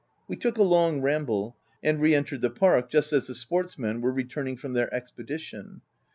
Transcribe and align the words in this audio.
We 0.27 0.35
took 0.35 0.57
a 0.57 0.63
long 0.63 1.01
ramble 1.03 1.55
and 1.83 2.01
re 2.01 2.15
entered 2.15 2.41
the 2.41 2.49
park 2.49 2.89
just 2.89 3.13
as 3.13 3.27
the 3.27 3.35
sportsmen 3.35 4.01
were 4.01 4.11
returning 4.11 4.57
from 4.57 4.73
their 4.73 4.91
expedition. 4.91 5.81